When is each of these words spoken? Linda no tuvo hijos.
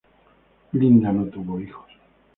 Linda 0.71 1.11
no 1.13 1.27
tuvo 1.27 1.59
hijos. 1.59 1.85